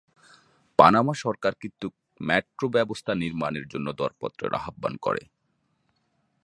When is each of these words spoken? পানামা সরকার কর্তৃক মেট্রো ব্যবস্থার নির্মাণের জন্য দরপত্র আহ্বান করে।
পানামা 0.79 1.13
সরকার 1.23 1.53
কর্তৃক 1.53 1.93
মেট্রো 2.21 2.67
ব্যবস্থার 2.69 3.21
নির্মাণের 3.23 3.65
জন্য 3.67 3.87
দরপত্র 3.99 4.41
আহ্বান 4.59 4.93
করে। 4.97 5.23